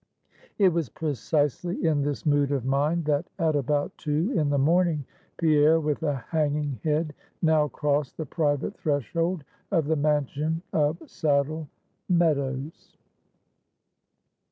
[0.57, 5.05] It was precisely in this mood of mind that, at about two in the morning,
[5.37, 11.69] Pierre, with a hanging head, now crossed the private threshold of the Mansion of Saddle
[12.09, 12.97] Meadows.